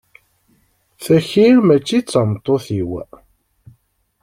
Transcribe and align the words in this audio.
Taki 1.03 1.47
mačči 1.67 1.99
d 2.03 2.05
tameṭṭut-iw. 2.11 2.91